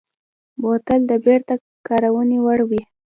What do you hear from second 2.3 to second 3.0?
وړ وي.